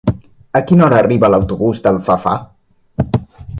A 0.59 0.61
quina 0.71 0.85
hora 0.85 0.97
arriba 1.01 1.29
l'autobús 1.33 1.83
d'Alfafar? 1.85 2.35